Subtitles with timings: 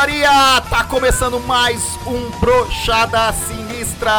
[0.00, 0.60] broxaria!
[0.70, 4.10] Tá começando mais um Brochada Sinistra!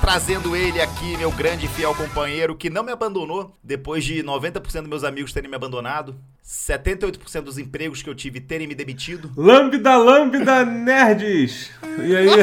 [0.00, 4.80] Trazendo ele aqui, meu grande e fiel companheiro, que não me abandonou depois de 90%
[4.80, 9.30] dos meus amigos terem me abandonado, 78% dos empregos que eu tive terem me demitido.
[9.36, 11.70] Lambda, lambda, nerds!
[12.02, 12.26] E aí?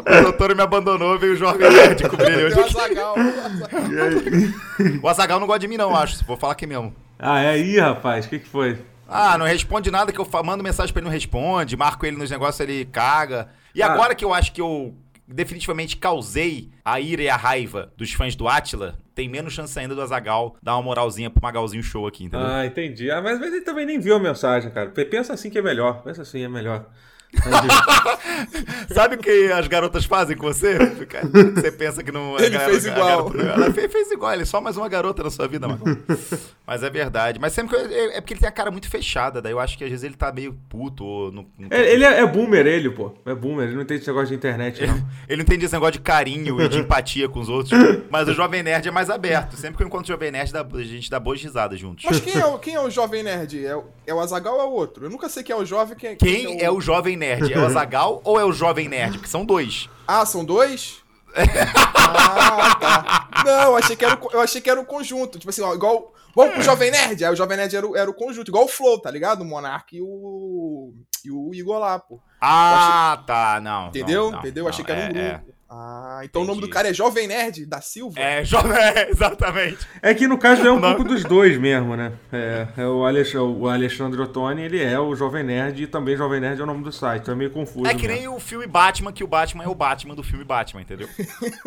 [0.00, 2.58] o doutor me abandonou, veio o Jovem Nerd cobrir ele hoje.
[2.58, 3.14] O Azagal.
[5.02, 6.24] O Azagal não gosta de mim, não, acho.
[6.24, 6.92] Vou falar aqui mesmo.
[7.18, 8.26] Ah, é aí, rapaz?
[8.26, 8.76] O que, que foi?
[9.08, 11.76] Ah, não responde nada que eu mando mensagem pra ele, não responde.
[11.76, 13.48] Marco ele nos negócios, ele caga.
[13.74, 13.92] E Ah.
[13.92, 14.94] agora que eu acho que eu
[15.28, 19.94] definitivamente causei a ira e a raiva dos fãs do Atila, tem menos chance ainda
[19.94, 22.46] do Azagal dar uma moralzinha pro Magalzinho Show aqui, entendeu?
[22.46, 23.10] Ah, entendi.
[23.10, 24.90] Ah, mas, mas ele também nem viu a mensagem, cara.
[24.90, 26.02] Pensa assim que é melhor.
[26.02, 26.86] Pensa assim, é melhor.
[28.92, 30.76] Sabe o que as garotas fazem com você?
[31.54, 32.36] Você pensa que não.
[32.36, 33.30] a Ele garota- fez igual.
[33.30, 35.82] garota- ela fez, fez igual, ele é só mais uma garota na sua vida, mano.
[36.66, 37.38] Mas é verdade.
[37.40, 39.60] Mas sempre que eu- é é porque ele tem a cara muito fechada, daí eu
[39.60, 41.46] acho que às vezes ele tá meio puto ou não.
[41.58, 43.12] não- É, ele é, é boomer, ele, pô.
[43.26, 43.66] É boomer.
[43.68, 44.94] Ele não tem esse negócio de internet, não.
[45.28, 47.78] Ele não entende esse negócio de carinho e de empatia com os outros.
[48.10, 49.56] Mas o Jovem Nerd é mais aberto.
[49.56, 52.04] Sempre que eu encontro o Jovem Nerd, a gente dá boas risadas juntos.
[52.04, 53.64] Mas quem é, o, quem é o jovem nerd?
[53.64, 55.04] É o, é o Azagal ou é o outro?
[55.06, 57.25] Eu nunca sei quem é o jovem quem, Quem é o Jovem Nerd?
[57.26, 59.18] É o Azagal ou é o Jovem Nerd?
[59.18, 59.88] Porque são dois.
[60.06, 61.02] Ah, são dois?
[61.36, 63.28] ah, tá.
[63.44, 65.38] Não, eu achei que era o, eu achei que era o conjunto.
[65.38, 66.14] Tipo assim, ó, igual.
[66.34, 67.24] Vamos pro Jovem Nerd.
[67.24, 69.42] Aí o Jovem Nerd era o, era o conjunto, igual o Flow, tá ligado?
[69.42, 70.92] O Monark e o.
[71.24, 72.20] E o Igor lá, pô.
[72.40, 73.60] Ah, tá.
[73.60, 73.88] Não.
[73.88, 74.24] Entendeu?
[74.24, 74.64] não, não, Entendeu?
[74.64, 75.50] não, achei que era um é, grupo.
[75.50, 75.55] é.
[75.68, 76.70] Ah, então o nome Entendi.
[76.70, 78.20] do cara é Jovem Nerd da Silva?
[78.20, 79.78] É, jovem, é, exatamente.
[80.00, 82.12] É que no caso é um pouco dos dois mesmo, né?
[82.32, 86.40] É, é o, Alex, o Alexandre Ottoni, ele é o Jovem Nerd e também Jovem
[86.40, 87.22] Nerd é o nome do site.
[87.22, 87.84] Então é meio confuso.
[87.84, 88.14] É que mesmo.
[88.22, 91.08] nem o filme Batman, que o Batman é o Batman do filme Batman, entendeu?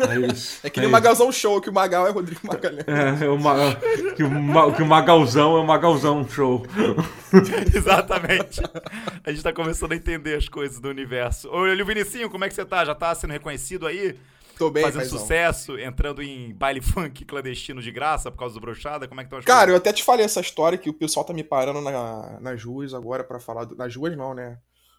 [0.08, 0.60] É isso.
[0.64, 0.92] É que nem o isso.
[0.92, 2.84] Magalzão Show, que o Magal é Rodrigo Magalhães.
[2.88, 3.76] É, é o Ma-
[4.16, 6.66] que, o Ma- que o Magalzão é o Magalzão Show.
[7.74, 8.60] Exatamente.
[9.24, 11.48] A gente tá começando a entender as coisas do universo.
[11.50, 12.84] Ô, Vinicinho, como é que você tá?
[12.84, 14.18] Já tá sendo reconhecido aí?
[14.58, 15.18] Tô bem, fazendo paizão.
[15.18, 19.08] sucesso, entrando em baile funk clandestino de graça por causa do brochada?
[19.08, 21.24] Como é que estão as Cara, eu até te falei essa história que o pessoal
[21.24, 23.64] tá me parando na- nas ruas agora pra falar.
[23.64, 24.58] do- nas ruas não, né?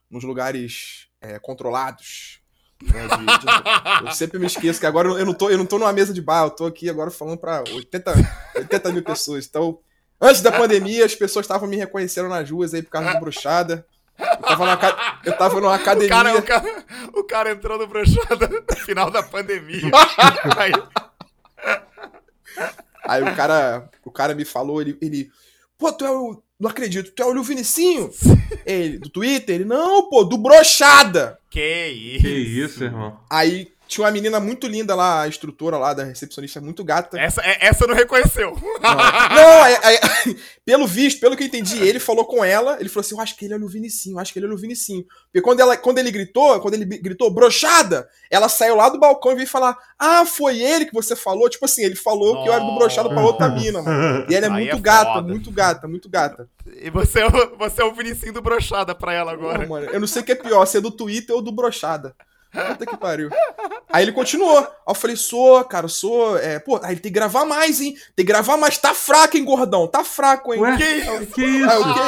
[0.09, 2.40] Nos lugares é, controlados.
[2.84, 5.78] né, de- de- eu sempre me esqueço que agora eu não, tô, eu não tô
[5.78, 8.12] numa mesa de bar, eu tô aqui agora falando pra 80,
[8.56, 9.46] 80 mil pessoas.
[9.46, 9.78] Então,
[10.19, 13.85] antes da pandemia, as pessoas estavam me reconhecendo nas ruas aí por causa da bruxada.
[14.18, 16.09] Eu tava, na, eu tava numa O academia.
[16.09, 16.85] cara, o, cara,
[17.20, 19.92] o cara entrou no brochada no final da pandemia.
[20.58, 20.72] Aí,
[23.04, 25.32] Aí o cara, o cara me falou, ele, ele
[25.78, 28.12] pô, tu é o, não acredito, tu é o Lil Vinicinho?
[28.66, 29.56] Ele, do Twitter?
[29.56, 31.40] Ele, não, pô, do Brochada.
[31.50, 32.24] que isso.
[32.24, 33.20] Que isso, irmão.
[33.30, 37.19] Aí tinha uma menina muito linda lá, a instrutora lá, da recepcionista, muito gata.
[37.19, 38.56] Essa, é- essa não reconheceu.
[38.81, 43.01] Não, aí- aí- pelo visto, pelo que eu entendi, ele falou com ela, ele falou
[43.01, 45.03] assim, eu acho que ele é o Vinicinho, eu acho que ele é o Vinicinho.
[45.25, 49.34] Porque quando, ela, quando ele gritou, quando ele gritou, brochada, ela saiu lá do balcão
[49.34, 51.50] e veio falar, ah, foi ele que você falou?
[51.50, 54.25] Tipo assim, ele falou que eu era do brochada pra outra mina, mano.
[54.30, 55.28] E ela é Aí muito é gata, foda.
[55.28, 56.50] muito gata, muito gata.
[56.81, 59.66] E você é o, você é o Vinicinho do brochada pra ela agora.
[59.68, 61.51] Porra, mano, eu não sei o que é pior, se é do Twitter ou do
[61.51, 62.16] brochada.
[62.51, 63.29] Puta que pariu.
[63.89, 64.57] Aí ele continuou.
[64.59, 66.38] Aí eu falei, sou, cara, sou.
[66.38, 67.95] É, pô, aí ele tem que gravar mais, hein?
[68.16, 68.78] Tem que gravar mais.
[68.78, 69.88] Tá fraco, hein, gordão?
[69.88, 70.59] Tá fraco, hein?
[70.62, 71.28] Ué, Que que, isso?
[71.34, 71.72] que Aí isso?
[71.72, 72.00] eu, que...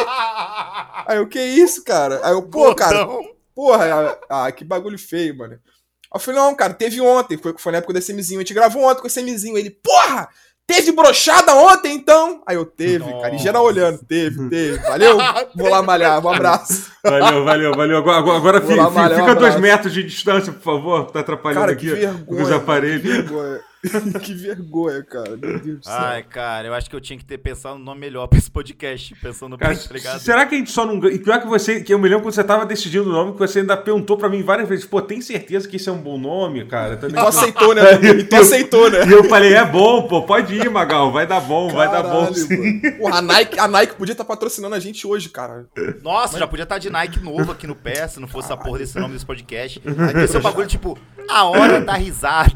[1.07, 2.19] Aí eu, que isso, cara?
[2.23, 3.31] Aí eu, pô, cara, Gordão.
[3.55, 5.53] porra, ah, que bagulho feio, mano.
[5.53, 5.59] Aí
[6.13, 7.37] eu falei, não, cara, teve ontem.
[7.37, 8.39] Foi, foi na época do SMzinho.
[8.39, 9.57] A gente gravou ontem com o SMzinho.
[9.57, 10.29] Ele, porra!
[10.65, 12.41] Teve brochada ontem, então?
[12.47, 13.35] Aí eu, teve, cara.
[13.35, 14.77] E geral olhando, teve, teve.
[14.79, 15.17] Valeu?
[15.55, 16.89] Vou lá malhar, um abraço.
[17.03, 17.97] Valeu, valeu, valeu.
[17.97, 20.53] Agora, agora, agora Vou fi- lá, fi- valeu, um fica a dois metros de distância,
[20.53, 21.11] por favor.
[21.11, 22.43] Tá atrapalhando Cara, aqui vergonha.
[22.43, 23.01] os aparelhos.
[23.01, 23.59] Que vergonha.
[24.21, 25.31] que vergonha, cara.
[25.31, 25.93] Meu Deus do céu.
[25.93, 28.49] Ai, cara, eu acho que eu tinha que ter pensado no nome melhor pra esse
[28.49, 30.19] podcast, pensando Cara, bem, tá ligado?
[30.19, 31.13] será que a gente só não ganha?
[31.15, 33.39] E pior que você, que eu me lembro quando você tava decidindo o nome, que
[33.39, 36.17] você ainda perguntou pra mim várias vezes, pô, tem certeza que esse é um bom
[36.17, 36.93] nome, cara?
[36.93, 37.83] E Também tu aceitou, né?
[38.19, 39.05] E tu eu- aceitou, né?
[39.07, 42.21] E eu falei, é bom, pô, pode ir, Magal, vai dar bom, vai dar bom
[42.27, 42.79] Caralho, sim.
[42.97, 45.65] Porra, a Nike, a Nike podia estar patrocinando a gente hoje, cara.
[46.01, 48.79] Nossa, já podia estar de Nike novo aqui no pé, se não fosse a porra
[48.79, 49.81] desse nome desse podcast.
[50.23, 50.97] Esse é bagulho tipo,
[51.29, 52.51] a hora da risada.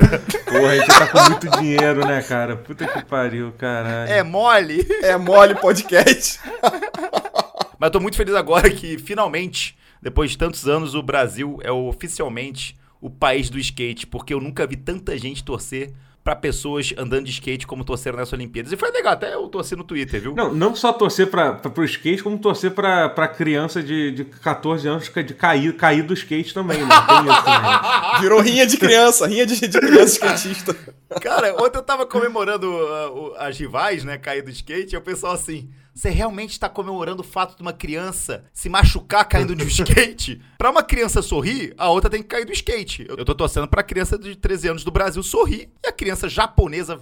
[0.46, 2.56] Porra, a gente tá com muito dinheiro, né, cara?
[2.56, 4.12] Puta que pariu, caralho.
[4.12, 4.86] É mole.
[5.02, 6.40] É mole podcast.
[7.80, 11.72] Mas eu tô muito feliz agora que, finalmente, depois de tantos anos, o Brasil é
[11.72, 15.94] oficialmente o país do skate, porque eu nunca vi tanta gente torcer
[16.28, 18.74] pra pessoas andando de skate como torceram nessa Olimpíadas.
[18.74, 20.36] E foi legal, até eu torci no Twitter, viu?
[20.36, 24.86] Não, não só torcer pra, pro skate, como torcer pra, pra criança de, de 14
[24.90, 26.86] anos de cair, cair do skate também, né?
[26.90, 28.20] Isso.
[28.20, 30.76] Virou rinha de criança, rinha de, de criança skatista.
[31.22, 35.02] Cara, ontem eu tava comemorando uh, o- as rivais, né, cair do skate, e o
[35.02, 39.64] pessoal assim, Você realmente está comemorando o fato de uma criança se machucar caindo de
[39.64, 40.40] um skate?
[40.56, 43.08] Pra uma criança sorrir, a outra tem que cair do skate.
[43.10, 47.00] Eu tô torcendo pra criança de 13 anos do Brasil sorrir e a criança japonesa.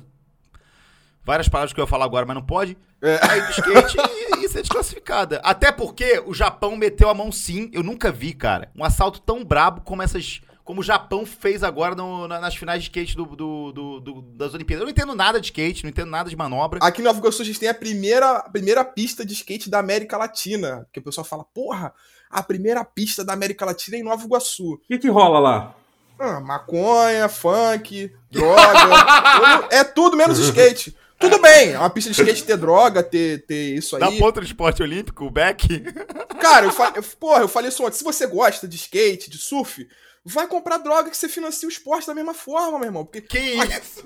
[1.26, 2.78] Várias palavras que eu ia falar agora, mas não pode.
[3.02, 3.18] É.
[3.18, 5.42] Cair do skate e, e ser desclassificada.
[5.44, 7.70] Até porque o Japão meteu a mão sim.
[7.74, 11.96] Eu nunca vi, cara, um assalto tão brabo como essas como o Japão fez agora
[11.96, 14.82] no- na- nas finais de skate do, do- do- do- das Olimpíadas.
[14.82, 16.80] Eu não entendo nada de skate, não entendo nada de manobra.
[16.82, 19.80] Aqui no Nova Iguaçu a gente tem a primeira, a primeira pista de skate da
[19.80, 20.86] América Latina.
[20.92, 21.94] Que o pessoal fala, porra,
[22.30, 24.74] a primeira pista da América Latina é em Nova Iguaçu.
[24.74, 25.76] O que, que rola lá?
[26.18, 29.68] Ah, maconha, funk, droga.
[29.70, 30.96] é tudo menos skate.
[31.20, 34.18] Tudo bem, é uma pista de skate ter droga, ter, ter isso aí.
[34.20, 35.80] ponta do esporte olímpico, o Beck.
[36.42, 36.92] Cara, eu, fa...
[36.96, 37.96] eu- porra, eu falei isso ontem.
[37.98, 39.88] Se você gosta de skate, de surf,
[40.26, 43.06] vai comprar droga que você financia o esporte da mesma forma, meu irmão.
[43.06, 44.04] Porque, Que isso?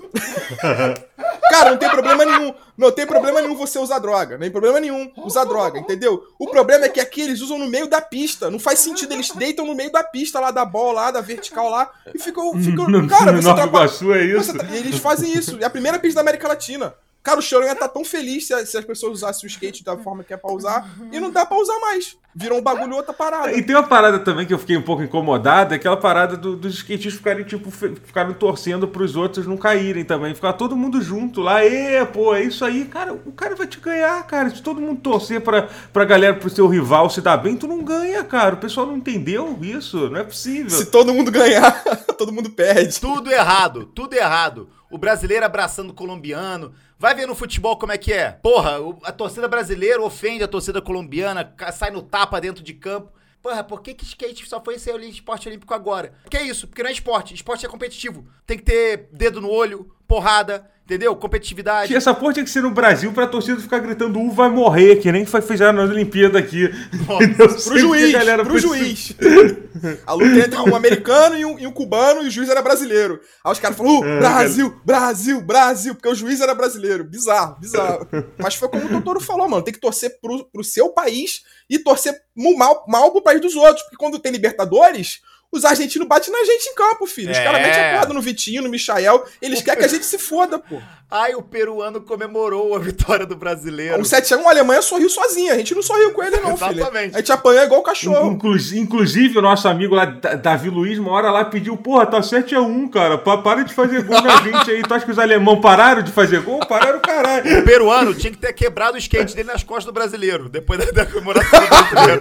[1.48, 2.54] cara, não tem problema nenhum.
[2.76, 4.34] Não tem problema nenhum você usar droga.
[4.34, 6.22] Não tem problema nenhum usar droga, entendeu?
[6.38, 8.50] O problema é que aqui eles usam no meio da pista.
[8.50, 9.14] Não faz sentido.
[9.14, 11.90] Eles deitam no meio da pista lá, da bola lá, da vertical lá.
[12.14, 12.52] E ficam.
[12.62, 13.84] ficam No, cara, no você trabalha.
[13.86, 14.52] Iguaçu é isso?
[14.52, 15.58] Você eles fazem isso.
[15.60, 16.94] É a primeira pista da América Latina.
[17.22, 20.24] Cara, o Choronha tá tão feliz se, se as pessoas usassem o skate da forma
[20.24, 20.88] que é pra usar.
[21.12, 22.16] E não dá pra usar mais.
[22.34, 23.52] Virou um bagulho outra parada.
[23.52, 26.56] E tem uma parada também que eu fiquei um pouco incomodado, é aquela parada do-
[26.56, 30.34] dos skatistas ficarem, tipo, ficarem torcendo pros outros não caírem também.
[30.34, 33.80] Ficar todo mundo junto lá, e pô, é isso aí, cara, o cara vai te
[33.80, 34.48] ganhar, cara.
[34.48, 37.82] Se todo mundo torcer pra, pra galera, pro seu rival se dar bem, tu não
[37.82, 38.54] ganha, cara.
[38.54, 40.70] O pessoal não entendeu isso, não é possível.
[40.70, 41.82] Se todo mundo ganhar,
[42.16, 42.98] todo mundo perde.
[43.00, 44.70] Tudo errado, tudo errado.
[44.90, 46.72] O brasileiro abraçando o colombiano.
[47.00, 48.30] Vai ver no futebol como é que é.
[48.30, 48.72] Porra,
[49.04, 53.10] a torcida brasileira ofende a torcida colombiana, sai no tapa dentro de campo.
[53.42, 56.12] Porra, por que, que skate só foi ser esporte olímpico agora?
[56.22, 57.32] Porque é isso, porque não é esporte.
[57.32, 58.26] Esporte é competitivo.
[58.44, 61.14] Tem que ter dedo no olho, porrada, entendeu?
[61.14, 61.94] Competitividade.
[61.94, 65.12] Essa porra tinha que ser no Brasil pra torcida ficar gritando U vai morrer, que
[65.12, 66.64] nem foi fizeram nas Olimpíadas aqui.
[67.22, 67.46] Entendeu?
[67.48, 69.14] Pro juiz, galera pro precisa- juiz.
[70.04, 73.20] A luta entre um americano e um, e um cubano e o juiz era brasileiro.
[73.44, 77.04] Aí os caras falaram, uh, Brasil, Brasil, Brasil, porque o juiz era brasileiro.
[77.04, 78.08] Bizarro, bizarro.
[78.36, 81.78] Mas foi como o Totoro falou, mano, tem que torcer pro, pro seu país e
[81.78, 83.82] torcer mal, mal pro país dos outros.
[83.84, 85.20] Porque quando tem Libertadores,
[85.52, 87.30] os argentinos batem na gente em campo, filho.
[87.32, 87.42] Os É.
[87.44, 90.58] caras metem a porrada no Vitinho, no Michael, eles querem que a gente se foda,
[90.58, 90.80] pô.
[91.12, 93.98] Ai, o peruano comemorou a vitória do brasileiro.
[93.98, 95.54] Um 7x1, a Alemanha sorriu sozinha.
[95.54, 96.70] A gente não sorriu com ele, não, filho.
[96.72, 97.14] Exatamente.
[97.16, 98.30] A gente apanhou igual o cachorro.
[98.30, 102.20] Inclu- Inclusive, o nosso amigo lá, Da- Davi Luiz, uma hora lá pediu, porra, tá
[102.20, 103.18] 7x1, cara.
[103.18, 104.82] Pa- Para de fazer gol na gente aí.
[104.82, 106.60] Tu acha que os alemão pararam de fazer gol?
[106.60, 107.58] Pararam, caralho.
[107.60, 111.04] O peruano tinha que ter quebrado o skate dele nas costas do brasileiro, depois da,
[111.06, 112.20] comemoração do brasileiro.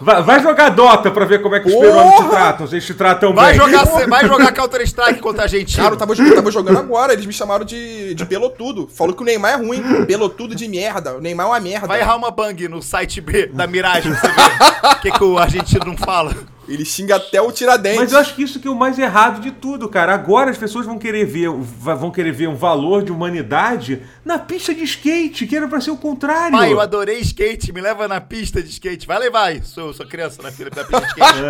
[0.00, 1.86] Vai, vai jogar Dota pra ver como é que os Porra!
[1.86, 2.66] peruanos te tratam.
[2.66, 3.60] Se eles te tratam Vai bem.
[3.60, 5.82] jogar, vai jogar Counter-Strike contra a Argentina.
[5.82, 8.88] Cara, eu tava, eu tava jogando agora, eles me chamaram de, de pelotudo.
[8.88, 10.04] Falou que o Neymar é ruim.
[10.06, 11.16] Pelotudo de merda.
[11.16, 11.86] O Neymar é uma merda.
[11.86, 15.24] Vai errar uma bang no site B da Mirage pra você ver o que, que
[15.24, 16.34] o argentino não fala.
[16.72, 17.98] Ele xinga até o Tiradentes.
[18.00, 20.14] Mas eu acho que isso que é o mais errado de tudo, cara.
[20.14, 24.74] Agora as pessoas vão querer ver, vão querer ver um valor de humanidade na pista
[24.74, 26.56] de skate, que era pra ser o contrário.
[26.56, 29.06] Pai, eu adorei skate, me leva na pista de skate.
[29.06, 31.42] Vai levar aí, sou, sou criança na fila da pista de skate.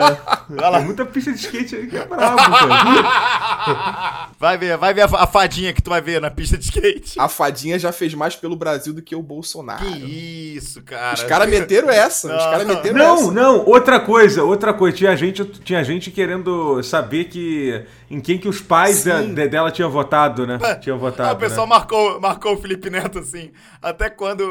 [0.50, 0.76] Vai lá.
[0.78, 4.28] Tem muita pista de skate aí que é brabo, cara.
[4.38, 7.14] Vai ver, vai ver a, a fadinha que tu vai ver na pista de skate.
[7.20, 9.84] A fadinha já fez mais pelo Brasil do que o Bolsonaro.
[9.84, 11.14] Que isso, cara.
[11.14, 12.26] Os caras meteram essa.
[12.26, 13.30] os Não, caras meteram Não, essa.
[13.30, 14.96] não, outra coisa, outra coisa.
[15.12, 19.34] Tinha gente, tinha gente querendo saber que em quem que os pais Sim.
[19.34, 20.58] de- dela tinham votado, né?
[20.80, 21.30] Tinham votado.
[21.30, 21.74] Ah, o pessoal né?
[21.74, 23.50] marcou, marcou o Felipe Neto assim.
[23.80, 24.42] Até quando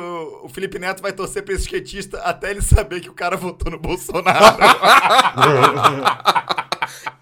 [0.43, 3.71] o Felipe Neto vai torcer pra esse skatista até ele saber que o cara votou
[3.71, 4.57] no Bolsonaro.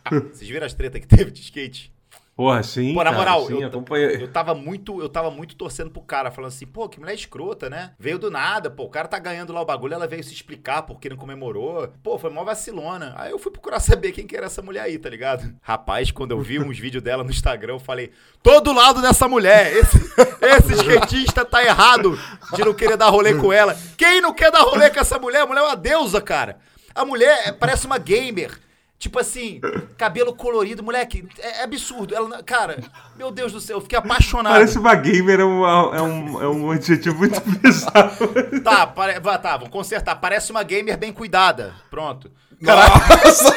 [0.34, 1.93] Vocês viram as tretas que teve de skate?
[2.39, 2.93] Porra, sim.
[2.93, 4.24] Pô, na cara, moral, sim, eu, acompanhei.
[4.24, 7.69] eu tava muito, eu tava muito torcendo pro cara, falando assim, pô, que mulher escrota,
[7.69, 7.91] né?
[8.00, 10.84] Veio do nada, pô, o cara tá ganhando lá o bagulho, ela veio se explicar
[10.84, 11.89] porque não comemorou.
[12.01, 13.13] Pô, foi mó vacilona.
[13.17, 15.53] Aí eu fui procurar saber quem que era essa mulher aí, tá ligado?
[15.62, 18.10] Rapaz, quando eu vi uns vídeos dela no Instagram, eu falei,
[18.41, 22.17] todo lado dessa mulher, esse, esse skatista tá errado
[22.55, 23.77] de não querer dar rolê com ela.
[23.98, 25.41] Quem não quer dar rolê com essa mulher?
[25.41, 26.58] A mulher é uma deusa, cara.
[26.96, 28.58] A mulher é- parece uma gamer.
[29.00, 29.62] Tipo assim,
[29.98, 32.13] cabelo colorido, moleque, é, é absurdo.
[32.13, 32.77] Ela, cara,
[33.15, 34.51] meu Deus do céu, eu fiquei apaixonado.
[34.51, 38.27] Parece uma gamer, é um, é um, é um adjetivo muito bizarro.
[38.62, 39.18] Tá, pare...
[39.22, 40.18] tá, vamos consertar.
[40.18, 41.74] Parece uma gamer bem cuidada.
[41.89, 42.29] Pronto.
[42.60, 43.56] Nossa!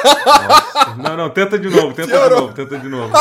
[0.97, 3.13] Não, não, tenta de novo, tenta de novo, tenta de novo.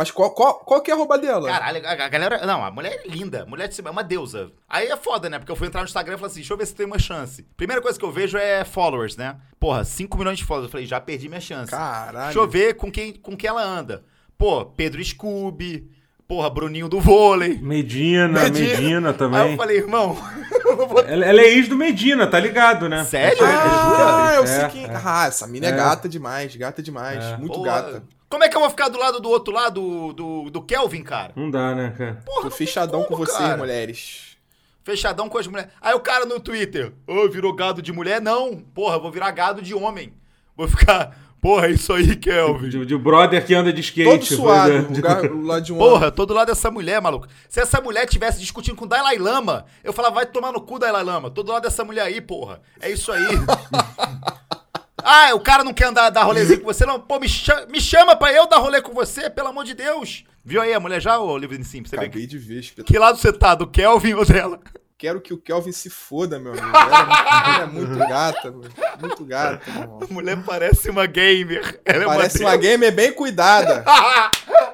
[0.00, 1.46] Mas qual, qual, qual que é a roupa dela?
[1.46, 2.46] Caralho, a, a galera.
[2.46, 3.44] Não, a mulher é linda.
[3.44, 4.50] Mulher de cima, é uma deusa.
[4.66, 5.38] Aí é foda, né?
[5.38, 6.98] Porque eu fui entrar no Instagram e falei assim: deixa eu ver se tem uma
[6.98, 7.42] chance.
[7.54, 9.36] Primeira coisa que eu vejo é followers, né?
[9.58, 10.68] Porra, 5 milhões de followers.
[10.68, 11.70] Eu falei, já perdi minha chance.
[11.70, 12.24] Caralho.
[12.24, 14.02] Deixa eu ver com quem, com quem ela anda.
[14.38, 15.86] Pô, Pedro Scooby.
[16.26, 17.58] porra, Bruninho do vôlei.
[17.58, 19.38] Medina, Medina, Medina também.
[19.38, 20.16] Aí eu falei, irmão.
[21.06, 23.04] ela, ela, é ex do Medina, tá ligado, né?
[23.04, 23.44] Sério?
[23.44, 24.82] Ah, eu sei que.
[24.82, 24.98] É.
[25.04, 27.22] Ah, essa mina é, é gata demais, gata demais.
[27.22, 27.36] É.
[27.36, 28.19] Muito porra, gata.
[28.30, 31.32] Como é que eu vou ficar do lado do outro lado do, do Kelvin, cara?
[31.34, 32.22] Não dá, né, cara?
[32.24, 34.36] Porra, Tô fechadão como, com você, mulheres.
[34.84, 35.72] Fechadão com as mulheres.
[35.80, 38.20] Aí o cara no Twitter, ô, oh, virou gado de mulher?
[38.20, 40.14] Não, porra, vou virar gado de homem.
[40.56, 42.68] Vou ficar Porra, é isso aí, Kelvin.
[42.68, 44.10] De, de brother que anda de skate.
[44.10, 47.26] Todo suado, lugar, lado de um Porra, todo lado dessa mulher, maluco.
[47.48, 50.78] Se essa mulher tivesse discutindo com o Dalai Lama, eu falava, vai tomar no cu,
[50.78, 51.30] Dalai Lama.
[51.30, 52.60] Todo lado dessa mulher aí, porra.
[52.78, 53.24] É isso aí.
[55.04, 57.00] ah, o cara não quer andar, dar rolezinho com você, não?
[57.00, 60.24] Pô, me chama, me chama pra eu dar rolê com você, pelo amor de Deus.
[60.44, 61.92] Viu aí a mulher já, ô Livre Simples?
[61.92, 62.62] Acabei de ver.
[62.84, 64.60] Que lado você tá, do Kelvin ou dela?
[65.00, 66.66] quero que o Kelvin se foda, meu amigo.
[66.76, 68.54] Ela, é muito gata,
[69.00, 69.62] muito gata.
[69.74, 71.80] A mulher parece uma gamer.
[71.86, 73.82] Ela parece é uma, uma gamer bem cuidada.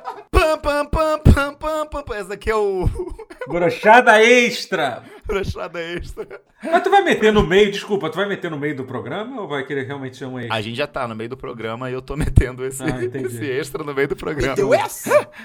[0.46, 2.14] pam, pam, pam, pam, pam, pam.
[2.14, 2.88] Essa aqui é o.
[3.48, 5.02] Brochada extra.
[5.26, 6.40] Brochada extra.
[6.62, 9.48] Mas tu vai meter no meio, desculpa, tu vai meter no meio do programa ou
[9.48, 10.54] vai querer realmente ser um extra?
[10.54, 13.50] A gente já tá no meio do programa e eu tô metendo esse, ah, esse
[13.50, 14.50] extra no meio do programa.
[14.50, 15.28] Meteu essa?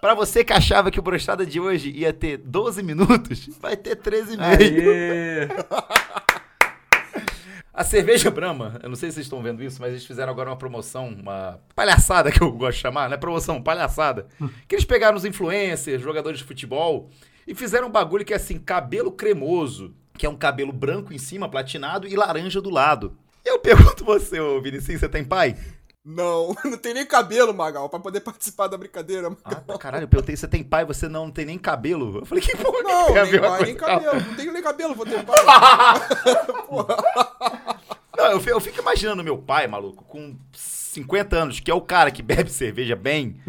[0.00, 3.96] Pra você que achava que o brochada de hoje ia ter 12 minutos, vai ter
[3.96, 5.48] 13 e meio.
[7.72, 10.50] A cerveja Brahma, eu não sei se vocês estão vendo isso, mas eles fizeram agora
[10.50, 14.26] uma promoção, uma palhaçada que eu gosto de chamar, não é promoção, palhaçada.
[14.66, 17.08] Que eles pegaram os influencers, jogadores de futebol,
[17.46, 21.18] e fizeram um bagulho que é assim, cabelo cremoso, que é um cabelo branco em
[21.18, 23.16] cima, platinado, e laranja do lado.
[23.44, 25.56] Eu pergunto você, ô Vinicius, você tem pai?
[26.04, 29.30] Não, não tem nem cabelo, Magal, pra poder participar da brincadeira.
[29.30, 29.64] Magal.
[29.68, 32.18] Ah, caralho, eu perguntei, você tem pai, você não, não tem nem cabelo?
[32.18, 35.06] Eu falei, que porra Não, que nem pai, nem cabelo, não tenho nem cabelo, vou
[35.06, 35.36] ter pai.
[38.20, 42.10] Não, eu, eu fico imaginando meu pai, maluco, com 50 anos, que é o cara
[42.10, 43.40] que bebe cerveja bem,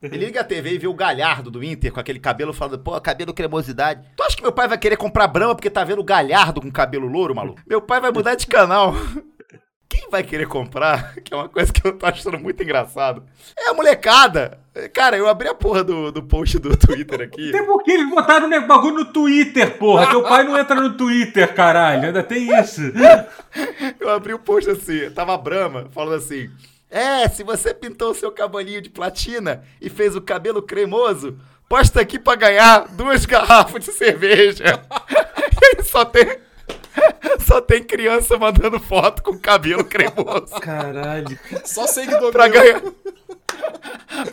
[0.00, 3.00] ele liga a TV e vê o Galhardo do Inter com aquele cabelo falando, pô,
[3.00, 4.06] cabelo cremosidade.
[4.14, 6.70] Tu acha que meu pai vai querer comprar Brahma porque tá vendo o Galhardo com
[6.70, 7.60] cabelo louro, maluco?
[7.66, 8.94] Meu pai vai mudar de canal
[9.92, 13.22] quem vai querer comprar, que é uma coisa que eu tô achando muito engraçado,
[13.58, 14.58] é a molecada.
[14.94, 17.52] Cara, eu abri a porra do, do post do Twitter aqui.
[17.52, 20.08] Tem por que eles botaram o bagulho no Twitter, porra?
[20.08, 22.06] Teu pai não entra no Twitter, caralho.
[22.06, 22.80] Ainda tem isso.
[24.00, 26.50] eu abri o post assim, tava a Brahma falando assim.
[26.90, 32.00] É, se você pintou o seu cabaninho de platina e fez o cabelo cremoso, posta
[32.00, 34.64] aqui pra ganhar duas garrafas de cerveja.
[35.60, 36.38] e aí só tem
[37.40, 40.54] Só tem criança mandando foto com cabelo cremoso.
[40.60, 41.38] Caralho.
[41.64, 42.82] Só seguidor pra ganhar.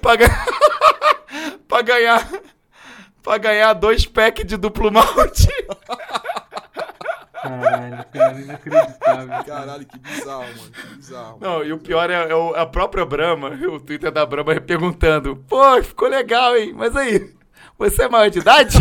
[0.01, 0.46] pra ganhar.
[1.68, 2.29] pra ganhar.
[3.22, 5.48] Pra ganhar dois packs de duplo malte.
[7.41, 9.44] Caralho, cara, inacreditável.
[9.46, 10.72] Caralho, que bizarro, mano.
[10.72, 11.38] Que bizarro.
[11.39, 15.82] Não, e o pior é, é a própria Brahma, o Twitter da Brahma perguntando: Pô,
[15.84, 16.74] ficou legal, hein?
[16.75, 17.34] Mas aí,
[17.77, 18.77] você é maior de idade?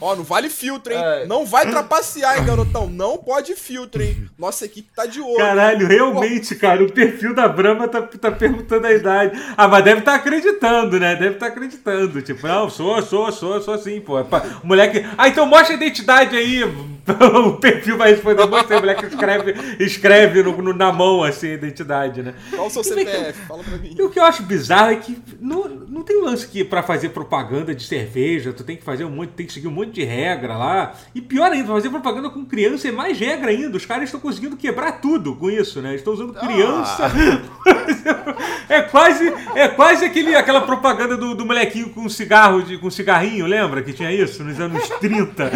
[0.00, 0.98] Ó, não vale filtro, hein?
[1.02, 1.26] É.
[1.26, 2.88] Não vai trapacear, hein, garotão?
[2.88, 4.28] Não pode filtro, hein?
[4.38, 5.36] Nossa equipe tá de olho.
[5.36, 9.40] Caralho, realmente, cara, o perfil da Brahma tá, tá perguntando a idade.
[9.56, 11.16] Ah, mas deve estar tá acreditando, né?
[11.16, 12.22] Deve estar tá acreditando.
[12.22, 14.20] Tipo, não, sou, sou, sou, sou sim, pô.
[14.20, 15.04] O moleque.
[15.16, 16.62] Ah, então mostra a identidade aí.
[17.46, 21.54] o perfil vai responder, mostra a moleque escreve, escreve no, no, na mão, assim, a
[21.54, 22.34] identidade, né?
[22.50, 23.40] Qual o seu CPF?
[23.46, 23.94] Fala pra mim.
[23.98, 27.10] E o que eu acho bizarro é que não, não tem lance que pra fazer
[27.10, 30.04] propaganda de cerveja, tu tem que fazer um monte, tem que seguir um monte de
[30.04, 30.94] regra lá.
[31.14, 33.76] E pior ainda, fazer propaganda com criança é mais regra ainda.
[33.76, 35.94] Os caras estão conseguindo quebrar tudo com isso, né?
[35.94, 37.06] Estão usando criança.
[37.06, 38.68] Ah.
[38.68, 43.46] é quase, é quase aquele, aquela propaganda do, do molequinho com cigarro, de, com cigarrinho,
[43.46, 43.82] lembra?
[43.82, 45.50] Que tinha isso nos anos 30.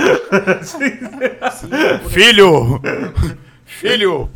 [2.09, 2.81] Filho!
[3.65, 4.31] Filho!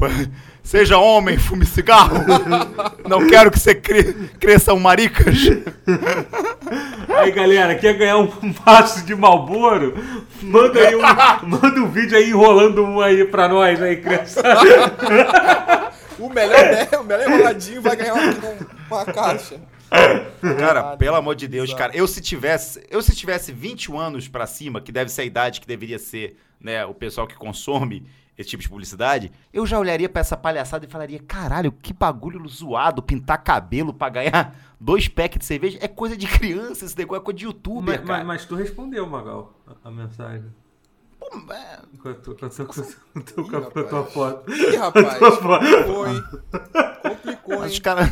[0.66, 2.24] Seja homem, fume cigarro.
[3.08, 5.38] Não quero que você cre cresça um maricas.
[7.08, 8.28] Aí, galera, quer ganhar um
[8.66, 9.94] maço de Malboro?
[10.42, 11.02] Manda aí um,
[11.46, 14.58] manda um vídeo aí enrolando um aí pra nós aí, criançada.
[16.18, 16.88] o melhor, né?
[16.98, 18.34] o melhor enroladinho vai ganhar uma,
[18.90, 19.60] uma caixa.
[20.58, 24.46] Cara, pelo amor de Deus, cara, eu se tivesse, eu se tivesse 21 anos para
[24.46, 28.50] cima, que deve ser a idade que deveria ser, né, o pessoal que consome esse
[28.50, 33.02] tipo de publicidade, eu já olharia para essa palhaçada e falaria: caralho, que bagulho zoado,
[33.02, 35.78] pintar cabelo para ganhar dois packs de cerveja.
[35.80, 38.18] É coisa de criança, esse negócio é coisa de youtuber, mas, cara.
[38.18, 40.44] Mas, mas tu respondeu, Magal, a, a mensagem.
[41.18, 41.80] Pô, é...
[42.02, 44.52] Com a tua, foto.
[44.52, 46.24] Ih, rapaz, complicou, hein?
[47.02, 47.60] Complicou, hein?
[47.60, 48.10] Mas os caras...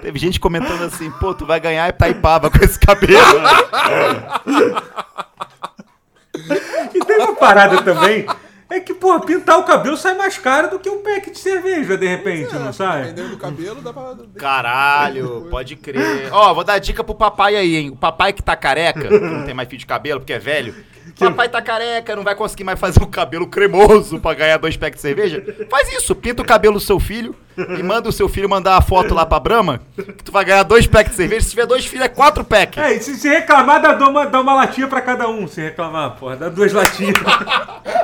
[0.00, 3.12] Teve gente comentando assim, pô, tu vai ganhar Itaipava com esse cabelo.
[6.94, 8.26] e tem uma parada também
[8.74, 11.94] É que, porra, pintar o cabelo sai mais caro do que um pack de cerveja,
[11.98, 13.02] de repente, É, não sai?
[13.02, 14.14] Dependendo do cabelo, dá pra.
[14.38, 16.30] Caralho, pode crer.
[16.32, 17.90] Ó, vou dar dica pro papai aí, hein?
[17.90, 20.74] O papai que tá careca, que não tem mais fio de cabelo, porque é velho.
[21.18, 24.96] Papai tá careca, não vai conseguir mais fazer o cabelo cremoso pra ganhar dois packs
[24.96, 25.44] de cerveja.
[25.70, 27.36] Faz isso, pinta o cabelo do seu filho
[27.78, 30.62] e manda o seu filho mandar a foto lá pra Brahma, que tu vai ganhar
[30.62, 31.42] dois packs de cerveja.
[31.42, 32.82] Se tiver dois filhos, é quatro packs.
[32.82, 35.46] É, e se, se reclamar, dá, dá uma, dá uma latinha pra cada um.
[35.46, 37.14] Se reclamar, porra, dá duas latinhas.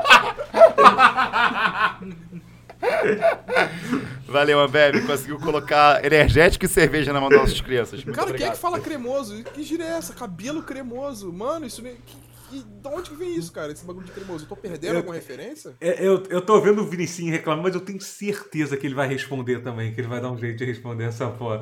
[4.26, 5.06] Valeu, Ambev.
[5.06, 8.04] Conseguiu colocar energético e cerveja na mão das nossas crianças.
[8.04, 8.54] Muito Cara, quem é obrigado.
[8.54, 9.42] que fala cremoso?
[9.44, 10.12] Que gira é essa?
[10.12, 11.32] Cabelo cremoso.
[11.32, 11.97] Mano, isso nem.
[11.97, 12.16] Que,
[12.49, 13.73] que, de onde que vem isso, cara?
[13.73, 14.45] Esse bagulho de cremoso?
[14.45, 15.75] Eu tô perdendo Eu- alguma referência?
[15.81, 19.07] É, eu, eu tô vendo o Vinicinho reclamando, mas eu tenho certeza que ele vai
[19.09, 21.61] responder também, que ele vai dar um jeito de responder essa porra.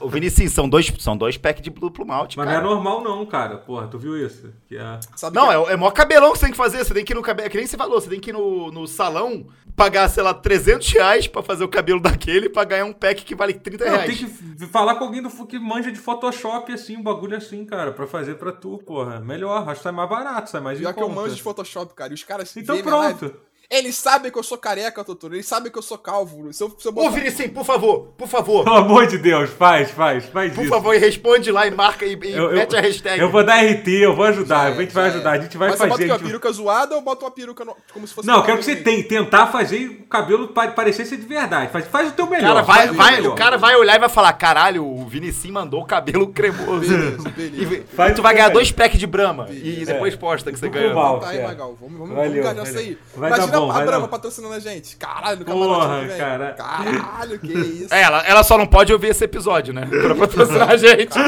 [0.00, 2.60] Ô, Vinicius, são dois, são dois packs de duplo malte, Mas cara.
[2.60, 3.56] não é normal não, cara.
[3.58, 4.52] Porra, tu viu isso?
[4.66, 5.00] Que é...
[5.16, 6.78] Sabe Não, que- é, é o maior cabelão que você tem que fazer.
[6.84, 7.46] Você tem que ir no cabelo.
[7.46, 10.34] É que nem você falou, você tem que ir no, no salão, pagar, sei lá,
[10.34, 13.92] 300 reais pra fazer o cabelo daquele pra ganhar um pack que vale 30 Não,
[13.92, 14.18] reais.
[14.18, 17.92] tem que falar com alguém do, que manja de Photoshop, assim, um bagulho assim, cara,
[17.92, 19.20] pra fazer pra tu, porra.
[19.20, 22.12] Melhor, acho que sai mais barato, sai mais em que eu manjo de Photoshop, cara.
[22.12, 23.34] E os caras Então pronto.
[23.72, 25.34] Eles sabem que eu sou careca, Totoro.
[25.34, 26.52] Eles sabem que eu sou calvo.
[26.52, 28.64] Se eu, se eu Ô, botar- Vinicius, por favor, por favor.
[28.64, 30.70] Pelo amor de Deus, faz, faz, faz Por isso.
[30.70, 33.18] favor, e responde lá e marca e, e Eu- eu- mete a hashtag.
[33.18, 35.38] Eu vou dar RT, eu vou ajudar, Já a gente é, vai já ajudar, é.
[35.38, 35.88] a gente vai Mas fazer.
[35.96, 38.42] que a uma gente- peruca zoada ou boto uma peruca no- como se fosse Não,
[38.42, 41.72] quero que você tem, tentar fazer o cabelo pa- parecer ser de verdade.
[41.72, 42.48] Faz, faz o teu melhor.
[42.48, 43.32] Cara, vai, vai, melhor.
[43.32, 46.80] o cara vai olhar e vai falar: caralho, o Vinicius mandou o cabelo cremoso.
[46.88, 47.32] Beleza, E,
[47.64, 47.84] beleza.
[47.96, 48.54] Faz e tu vai ganhar melhor.
[48.54, 49.46] dois packs de Brahma.
[49.50, 50.16] E depois É.
[50.16, 50.92] posta que você ganhou.
[51.20, 51.42] Tá aí, É.
[51.46, 51.76] Magal.
[51.80, 52.62] Vamos, vamos, Valeu, vamos valeu.
[52.64, 52.98] isso aí.
[53.16, 54.96] Vai dar Imagina não, a Brahma patrocinando a gente.
[54.96, 56.52] Caralho, no Porra, cara.
[56.52, 57.94] Caralho, que isso.
[57.94, 59.86] É, ela, ela só não pode ouvir esse episódio, né?
[59.86, 61.18] Pra patrocinar a gente.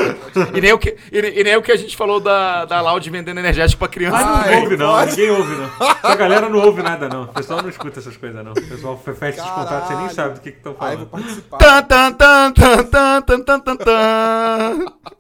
[0.55, 3.09] E, nem o que, e, e, nem o que a gente falou da, da Loud
[3.11, 4.18] vendendo energético pra criança.
[4.18, 5.07] Ah, não ouve, não.
[5.07, 5.70] Ninguém ouve, não.
[6.03, 7.25] A galera não ouve nada, não.
[7.25, 8.53] O pessoal não escuta essas coisas, não.
[8.53, 10.90] O pessoal fecha os contratos, você nem sabe do que estão falando.
[10.90, 11.59] Aí vou participar.
[11.59, 15.14] Tan, tan, tan, tan, tan, tan, tan, tan.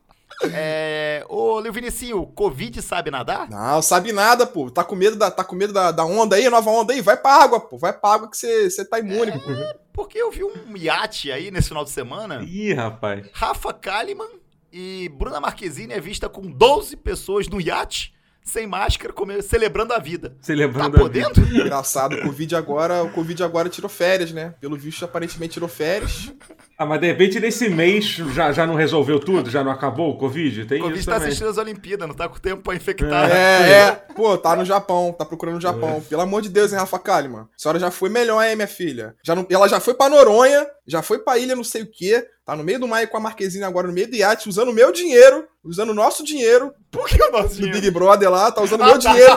[0.52, 3.48] É, ô, Leo Vinicinho, Covid sabe nadar?
[3.48, 4.70] Não, sabe nada, pô.
[4.70, 7.00] Tá com medo da, tá com medo da, da onda aí, nova onda aí?
[7.00, 7.78] Vai pra água, pô.
[7.78, 9.50] Vai pra água que você você tá imune, pô.
[9.92, 12.42] Porque eu vi um iate aí nesse final de semana.
[12.42, 13.26] Ih, rapaz.
[13.32, 14.28] Rafa Kalimann
[14.72, 20.30] e Bruna Marquezine é vista com 12 pessoas no iate, sem máscara, celebrando a vida.
[20.30, 21.40] Tá Celebrando a podendo?
[21.40, 24.54] Engraçado, o Covid agora, o Covid agora tirou férias, né?
[24.60, 26.32] Pelo visto, aparentemente tirou férias.
[26.76, 29.48] Ah, mas de repente nesse mês já, já não resolveu tudo?
[29.48, 30.64] Já não acabou o Covid?
[30.66, 31.28] Tem O Covid isso tá também.
[31.28, 33.30] assistindo as Olimpíadas, não tá com tempo pra infectar.
[33.30, 33.90] É, é.
[34.14, 36.02] Pô, tá no Japão, tá procurando no Japão.
[36.08, 37.42] Pelo amor de Deus, hein, Rafa Kalimann?
[37.42, 39.14] A senhora já foi melhor, hein, minha filha?
[39.22, 42.26] Já não, ela já foi pra Noronha, já foi pra ilha não sei o quê.
[42.44, 44.74] Tá no meio do mar com a Marquezine agora, no meio do iate, usando o
[44.74, 47.80] meu dinheiro, usando o nosso dinheiro, Por que o nosso do dinheiro?
[47.80, 49.32] Big Brother lá, tá usando o meu dinheiro.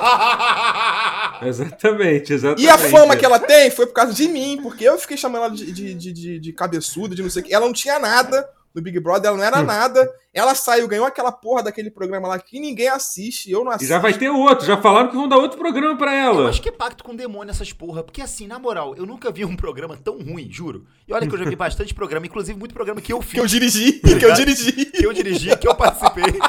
[1.41, 2.63] Exatamente, exatamente.
[2.65, 5.45] E a fama que ela tem foi por causa de mim, porque eu fiquei chamando
[5.45, 7.53] ela de, de, de, de, de cabeçuda, de não sei o que.
[7.53, 10.07] Ela não tinha nada no Big Brother, ela não era nada.
[10.31, 13.91] Ela saiu, ganhou aquela porra daquele programa lá que ninguém assiste, eu não E assisto.
[13.91, 16.49] já vai ter outro, já falaram que vão dar outro programa pra Eu ela.
[16.49, 18.03] acho que é pacto com o demônio essas porra.
[18.03, 20.85] Porque assim, na moral, eu nunca vi um programa tão ruim, juro.
[21.07, 23.43] E olha que eu já vi bastante programa, inclusive muito programa que eu Que eu
[23.43, 26.39] fiz, dirigi, que eu dirigi, que eu dirigi, que eu participei,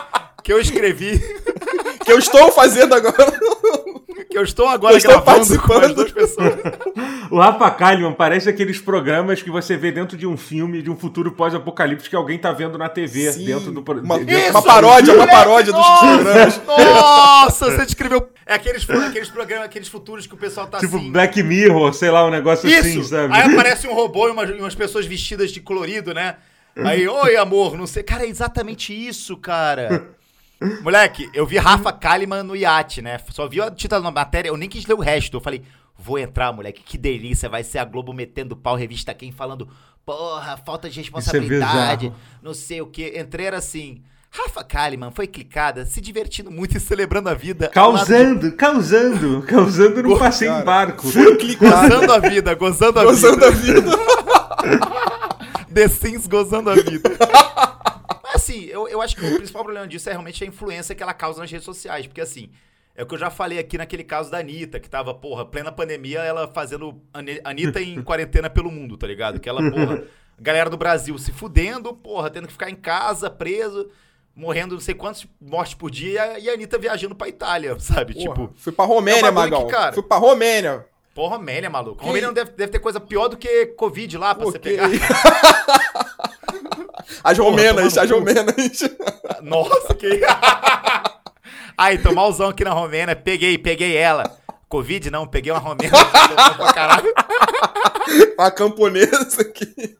[0.45, 1.19] que eu escrevi,
[2.05, 3.41] que eu estou fazendo agora.
[4.39, 5.95] Eu estou agora Eu estou gravando com as participando.
[5.95, 6.55] duas pessoas.
[7.31, 10.97] O Rafa Kalimann parece aqueles programas que você vê dentro de um filme, de um
[10.97, 13.81] futuro pós-apocalipse que alguém tá vendo na TV, Sim, dentro do...
[14.03, 16.61] uma- de- dentro- Uma paródia, uma paródia dos programas.
[16.67, 18.29] Nossa, você descreveu.
[18.47, 21.13] É aqueles, aqueles programas, aqueles futuros que o pessoal tá Tipo assim.
[21.13, 23.11] Black Mirror, sei lá, um negócio assim, Isso!
[23.11, 23.35] sabe?
[23.35, 26.37] Aí aparece um robô e umas, e umas pessoas vestidas de colorido, né?
[26.77, 28.03] Aí, oi, amor, não sei.
[28.05, 30.07] Cara, é exatamente isso, cara.
[30.83, 33.19] Moleque, eu vi Rafa Kalimann no iate, né?
[33.31, 35.37] Só vi o título da matéria, eu nem quis ler o resto.
[35.37, 35.63] Eu falei,
[35.97, 37.49] vou entrar, moleque, que delícia.
[37.49, 39.69] Vai ser a Globo metendo pau, revista quem falando,
[40.05, 42.21] porra, falta de responsabilidade, bizarro.
[42.43, 43.19] não sei o que.
[43.19, 44.03] Entrei era assim.
[44.31, 47.71] Rafa Kalimann foi clicada, se divertindo muito e celebrando a vida.
[47.75, 51.09] ao lado de- Causando, causando, causando num passeio em barco.
[51.09, 53.81] Foi clicado, Gozando a vida, gozando a gozando a vida.
[53.81, 53.99] vida.
[55.73, 57.11] The Sims gozando a vida.
[58.49, 61.13] Assim, eu, eu acho que o principal problema disso é realmente a influência que ela
[61.13, 62.07] causa nas redes sociais.
[62.07, 62.51] Porque assim,
[62.95, 65.71] é o que eu já falei aqui naquele caso da Anitta, que tava, porra, plena
[65.71, 69.39] pandemia, ela fazendo Ani- Anitta em quarentena pelo mundo, tá ligado?
[69.39, 70.03] Que ela, porra,
[70.41, 73.91] galera do Brasil se fudendo, porra, tendo que ficar em casa, preso,
[74.35, 78.15] morrendo não sei quantas mortes por dia, e a- Anitta viajando pra Itália, sabe?
[78.15, 79.67] Porra, tipo, fui pra é Romênia, bagulho Magal.
[79.67, 80.87] que, cara- Fui pra Romênia.
[81.15, 81.99] porra, Romênia, maluco.
[82.01, 84.59] Que- Romênia não deve, deve ter coisa pior do que Covid lá pra Pô, você
[84.59, 84.89] que- pegar.
[87.23, 88.55] As romenas, as romenas.
[89.43, 90.21] Nossa, que.
[91.77, 93.15] Aí, tô malzão aqui na Romênia.
[93.15, 94.39] Peguei, peguei ela.
[94.69, 95.97] Covid não, peguei uma romena
[96.57, 97.13] pra caralho.
[98.37, 99.97] A camponesa aqui.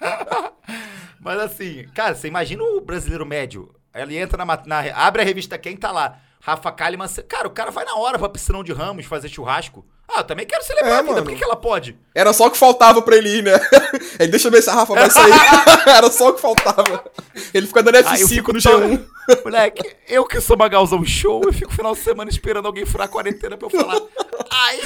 [1.18, 3.74] Mas assim, cara, você imagina o brasileiro médio.
[3.92, 6.20] Ele entra na, na abre a revista Quem tá lá.
[6.40, 9.84] Rafa Kalimann, cara, o cara vai na hora pra piscinão de Ramos fazer churrasco.
[10.08, 11.24] Ah, eu também quero celebrar É, a vida, mano.
[11.24, 11.98] por que, que ela pode?
[12.14, 13.52] Era só o que faltava pra ele ir, né?
[14.20, 15.32] Ele, deixa eu ver se a Rafa vai sair.
[15.88, 17.04] Era só o que faltava.
[17.52, 19.06] Ele fica dando eu F5 fico no tão- G1.
[19.44, 23.10] Moleque, eu que sou magalzão show, eu fico final de semana esperando alguém furar a
[23.10, 24.00] quarentena pra eu falar.
[24.48, 24.80] Ai,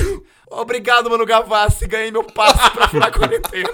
[0.50, 3.68] obrigado, mano Gavassi, ganhei meu passe pra furar a quarentena.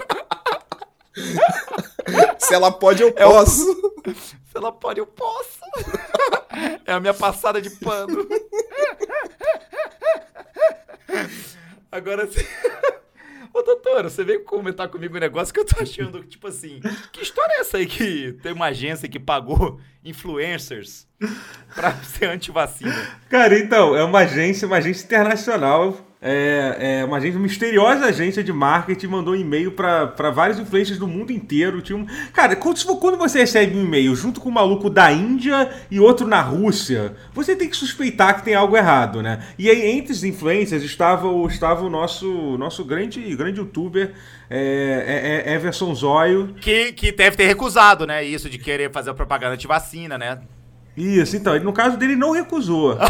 [2.39, 3.65] Se ela pode, eu É o- posso.
[4.15, 5.61] Se ela pode, eu posso.
[6.85, 8.27] É a minha passada de pano.
[11.91, 12.45] Agora sim.
[13.53, 16.79] Ô, doutor, você veio comentar comigo um negócio que eu tô achando, tipo assim,
[17.11, 21.09] que história é essa aí que tem uma agência que pagou influencers
[21.75, 22.93] pra ser antivacina?
[23.31, 26.06] Cara, então, é uma agência, uma agência internacional.
[26.29, 31.07] É, é uma agência, misteriosa agência de marketing mandou um e-mail pra vários influencers do
[31.07, 31.81] mundo inteiro.
[31.81, 32.05] Tinha um...
[32.33, 36.41] Cara, quando, você recebe um e-mail junto com um maluco da Índia e outro na
[36.41, 39.47] Rússia, você tem que suspeitar que tem algo errado, né?
[39.57, 44.13] E aí, entre os influencers, estava o, estava o nosso, nosso grande, grande youtuber,
[44.51, 46.57] é, é, é Everson Zóio.
[46.61, 48.25] Que, que deve ter recusado, né?
[48.25, 50.41] Isso de querer fazer propaganda antivacina, né?
[50.97, 52.97] Isso, então, no caso dele, não recusou.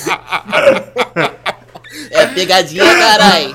[1.36, 1.39] É
[2.30, 3.54] pegadinha, carai.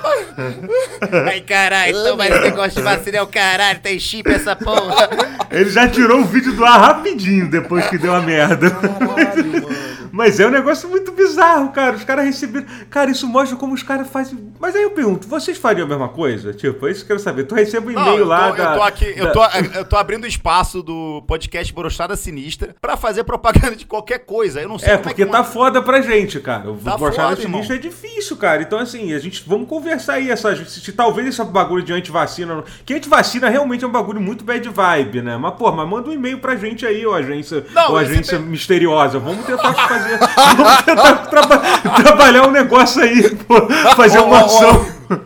[1.27, 5.09] Ai, caralho, então mas esse negócio de vacina é o caralho, tem chip essa porra.
[5.51, 8.71] Ele já tirou o vídeo do ar rapidinho depois que deu a merda.
[8.71, 9.95] Caralho, mano.
[10.11, 11.95] Mas é um negócio muito bizarro, cara.
[11.97, 12.65] Os caras receberam.
[12.89, 14.53] Cara, isso mostra como os caras fazem.
[14.59, 16.53] Mas aí eu pergunto, vocês fariam a mesma coisa?
[16.53, 17.43] Tipo, é isso que eu quero saber.
[17.43, 18.63] Tu recebe um e-mail eu, lá tô, da.
[18.63, 19.43] eu tô aqui, eu da- tô,
[19.77, 24.61] eu tô abrindo espaço do podcast Brochada Sinistra pra fazer propaganda de qualquer coisa.
[24.61, 26.71] Eu não sei É, como porque é que tá foda pra gente, cara.
[26.71, 27.61] O Tá Brochada foda, irmão.
[27.61, 28.61] Sinistra é difícil, cara.
[28.61, 29.43] Então, assim, a gente.
[29.47, 30.29] Vamos conversar aí.
[30.29, 32.63] Essa, se, se talvez esse bagulho de antivacina.
[32.85, 35.37] Que antivacina realmente é um bagulho muito bad vibe, né?
[35.37, 37.65] Mas, pô, mas manda um e-mail pra gente aí, ó, agência.
[37.73, 39.19] Não, agência tem- misteriosa.
[39.19, 40.17] Vamos tentar fazer.
[40.57, 41.61] vamos tentar traba-
[42.03, 43.55] trabalhar um negócio aí, pô.
[43.95, 44.85] Fazer uma ou- ação.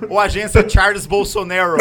[0.10, 1.78] ou- agência Charles Bolsonaro.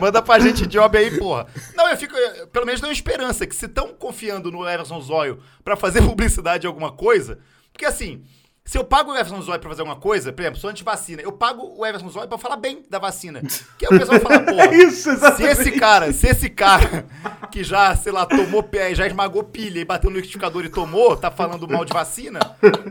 [0.00, 1.46] Manda pra gente job aí, porra.
[1.76, 2.16] Não, eu fico.
[2.16, 6.62] eu- Pelo menos tenho esperança que se estão confiando no Everson Zóio pra fazer publicidade
[6.62, 7.38] de alguma coisa.
[7.72, 8.22] Porque assim.
[8.70, 11.32] Se eu pago o Everson Zóio pra fazer alguma coisa, por exemplo, sou antivacina, eu
[11.32, 13.42] pago o Everson Zóio pra falar bem da vacina.
[13.76, 15.50] Que aí o pessoal fala, porra, É isso, se exatamente.
[15.50, 17.04] esse cara, se esse cara
[17.50, 21.16] que já, sei lá, tomou pé, já esmagou pilha e bateu no liquidificador e tomou,
[21.16, 22.38] tá falando mal de vacina,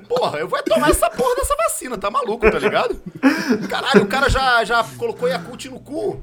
[0.10, 3.02] porra, eu vou tomar essa porra dessa vacina, tá maluco, tá ligado?
[3.70, 6.22] Caralho, o cara já, já colocou Yakult no cu,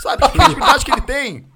[0.00, 0.22] sabe?
[0.22, 1.52] Que credibilidade que ele tem.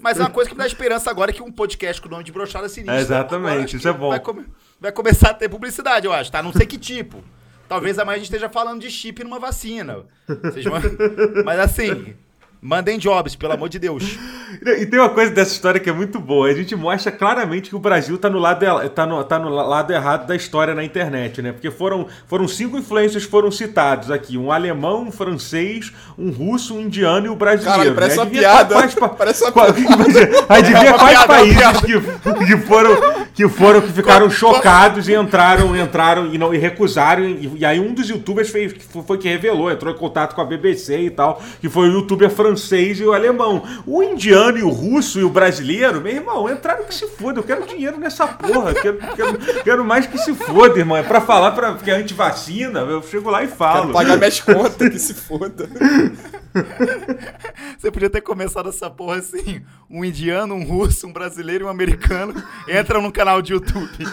[0.00, 2.24] Mas é uma coisa que me dá esperança agora que um podcast com o nome
[2.24, 2.96] de Brochada Sinistra.
[2.96, 4.10] É, exatamente, isso é bom.
[4.80, 6.42] Vai, come- vai começar a ter publicidade, eu acho, tá?
[6.42, 7.22] Não sei que tipo.
[7.68, 10.04] Talvez amanhã a gente esteja falando de chip numa vacina.
[10.26, 10.80] Vocês vão-
[11.44, 12.14] Mas assim,
[12.60, 14.18] mandem jobs, pelo amor de Deus.
[14.62, 16.48] E tem uma coisa dessa história que é muito boa.
[16.48, 19.92] A gente mostra claramente que o Brasil tá no lado, tá no, tá no lado
[19.92, 21.52] errado da história na internet, né?
[21.52, 26.74] Porque foram, foram cinco influencers que foram citados aqui: um alemão, um francês, um russo,
[26.74, 27.78] um indiano e o brasileiro.
[27.78, 28.22] Caralho, parece né?
[28.22, 28.74] uma piada.
[28.74, 29.66] quais pa- Parece uma qual-
[30.48, 32.96] Adivinha É uma quais piada, é países que, que foram,
[33.34, 37.24] que foram, que ficaram chocados e entraram, entraram e, não, e recusaram.
[37.24, 38.74] E, e aí um dos youtubers fez,
[39.06, 42.30] foi que revelou, entrou em contato com a BBC e tal, que foi o youtuber
[42.30, 43.62] francês e o alemão.
[43.86, 47.40] O indiano e o russo e o brasileiro, meu irmão, entraram que se foda.
[47.40, 48.74] Eu quero dinheiro nessa porra.
[48.74, 50.96] Quero, quero, quero mais que se foda, irmão.
[50.96, 53.80] É pra falar pra, que é antivacina, eu chego lá e falo.
[53.80, 55.68] Quero pagar minhas contas, que se foda.
[57.78, 61.70] Você podia ter começado essa porra assim: um indiano, um russo, um brasileiro e um
[61.70, 62.34] americano
[62.68, 64.04] entram num canal de YouTube.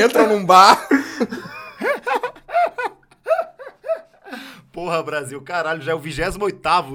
[0.00, 0.86] Entra num bar.
[4.72, 6.38] Porra, Brasil, caralho, já é o 28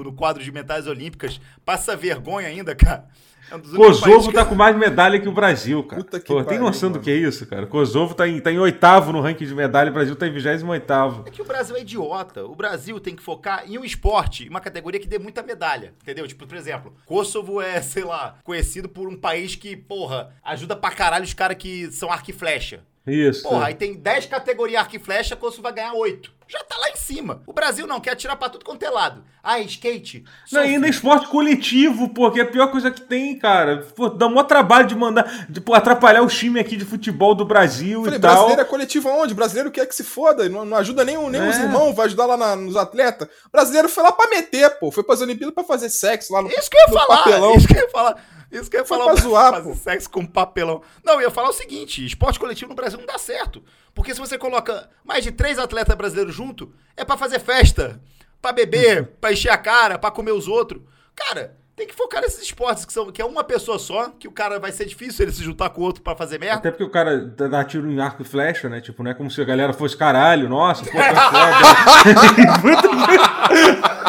[0.04, 1.40] no quadro de metais olímpicas.
[1.64, 3.06] Passa vergonha ainda, cara.
[3.50, 6.02] É um Kosovo países que- tá com mais medalha que o Brasil, cara.
[6.02, 7.04] Puta que Pô, tem pariu, noção do mano.
[7.04, 7.66] que é isso, cara?
[7.66, 10.66] Kosovo tá em, tá em oitavo no ranking de medalha, o Brasil tá em 28
[10.68, 11.22] oitavo.
[11.26, 12.44] É que o Brasil é idiota.
[12.44, 15.94] O Brasil tem que focar em um esporte, em uma categoria que dê muita medalha.
[16.02, 16.28] Entendeu?
[16.28, 20.90] Tipo, por exemplo, Kosovo é, sei lá, conhecido por um país que, porra, ajuda pra
[20.90, 22.80] caralho os caras que são arco e flecha.
[23.06, 23.44] Isso.
[23.44, 26.36] Porra, aí tem 10 categorias arco e flecha, Kosovo vai ganhar 8.
[26.48, 27.42] Já tá lá em cima.
[27.46, 29.22] O Brasil não, quer atirar pra tudo quanto é lado.
[29.42, 30.24] Ah, skate.
[30.50, 33.86] Não, ainda é esporte coletivo, pô, que é a pior coisa que tem, cara.
[33.94, 37.44] Pô, dá maior trabalho de mandar, de pô, atrapalhar o time aqui de futebol do
[37.44, 38.30] Brasil Falei, e tal.
[38.32, 39.34] brasileiro é coletivo aonde?
[39.34, 41.62] Brasileiro quer que se foda, não, não ajuda nem, nem os É.
[41.62, 43.28] irmãos, vai ajudar lá na- nos atletas.
[43.52, 44.90] Brasileiro foi lá pra meter, pô.
[44.90, 47.16] Foi pras Olimpíadas pra fazer sexo lá no, Isso que eu ia falar.
[47.18, 47.54] papelão.
[47.54, 48.24] Isso que eu ia falar.
[48.50, 49.04] Isso que eu ia falar.
[49.04, 49.74] pra zoar, fazer pô.
[49.76, 50.80] sexo com papelão.
[51.04, 53.62] Não, eu ia falar o seguinte: esporte coletivo no Brasil não dá certo.
[53.98, 58.00] Porque se você coloca mais de três atletas brasileiros junto, é pra fazer festa,
[58.40, 60.80] pra beber, pra encher a cara, pra comer os outros.
[61.16, 64.30] Cara, tem que focar nesses esportes que, são, que é uma pessoa só, que o
[64.30, 66.58] cara vai ser difícil ele se juntar com o outro pra fazer merda.
[66.58, 68.80] Até porque o cara dá tiro em arco e flecha, né?
[68.80, 70.96] Tipo, não é como se a galera fosse caralho, nossa, pô, que
[72.62, 73.98] foda.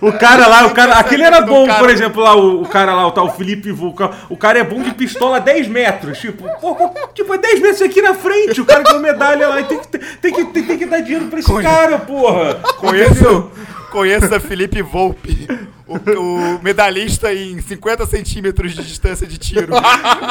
[0.00, 0.94] o cara lá, o cara.
[0.94, 4.10] Aquele era bom, por exemplo, lá, o, o cara lá, o tal Felipe Vulcão.
[4.28, 6.18] O cara é bom de pistola a 10 metros.
[6.18, 6.76] Tipo, pô,
[7.14, 8.60] tipo, é 10 metros aqui na frente.
[8.60, 9.60] O cara ganhou medalha lá.
[9.60, 12.54] E tem que, tem que, tem, tem que dar dinheiro pra esse cara, porra.
[12.78, 13.50] Conheço,
[13.90, 15.48] conheço a Felipe Volpe,
[15.86, 19.72] o, o medalhista em 50 centímetros de distância de tiro.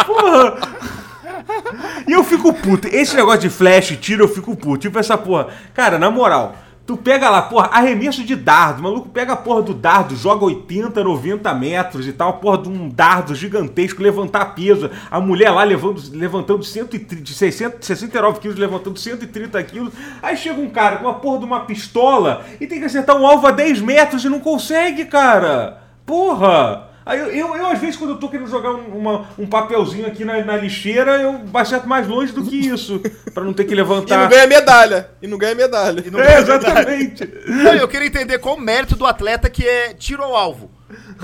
[0.05, 0.57] Porra!
[2.07, 2.87] E eu fico puto.
[2.87, 4.77] Esse negócio de flash e tiro, eu fico puto.
[4.79, 5.47] Tipo essa porra.
[5.73, 8.79] Cara, na moral, tu pega lá, porra, arremesso de dardo.
[8.79, 12.33] O maluco pega a porra do dardo, joga 80, 90 metros e tal.
[12.33, 14.89] Porra de um dardo gigantesco, levantar peso.
[15.09, 19.93] A mulher lá levando, levantando 130, de 60, 69 quilos, levantando 130 quilos.
[20.21, 23.25] Aí chega um cara com a porra de uma pistola e tem que acertar um
[23.25, 25.81] alvo a 10 metros e não consegue, cara.
[26.05, 26.92] Porra!
[27.05, 30.07] Aí eu, eu, eu, às vezes, quando eu tô querendo jogar um, uma- um papelzinho
[30.07, 33.01] aqui na, na lixeira, eu acerto mais longe do que isso.
[33.33, 34.29] pra não ter que E não levantar.
[34.29, 35.09] ganha medalha.
[35.21, 36.03] E não ganha medalha.
[36.05, 37.29] E não É, ganha exatamente.
[37.47, 40.71] Não, eu queria entender qual o mérito do atleta que é tiro ao alvo.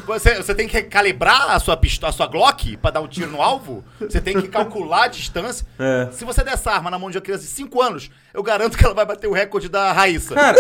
[0.06, 3.30] Você, você tem que calibrar a sua, pistola, a sua Glock pra dar um tiro
[3.32, 3.84] no alvo?
[3.99, 5.65] Você tem que calcular a distância.
[5.78, 6.08] É.
[6.12, 8.78] Se você der essa arma na mão de uma criança de 5 anos, eu garanto
[8.78, 10.36] que ela vai bater o recorde da Raíssa.
[10.36, 10.58] Cara,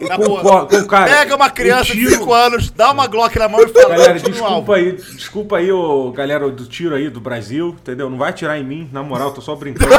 [0.00, 3.60] Na concordo, cara, Pega uma criança de tiro- 5 anos, dá uma Glock na mão
[3.62, 8.08] e fala, Galera, desculpa aí, desculpa aí, ô, galera do tiro aí do Brasil, entendeu?
[8.10, 9.90] Não vai atirar em mim, na moral, tô só brincando.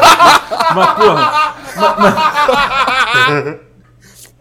[0.75, 1.55] Mas, porra,